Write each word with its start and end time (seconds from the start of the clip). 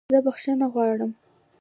زه 0.13 0.19
بخښنه 0.25 0.67
غواړم 0.73 1.11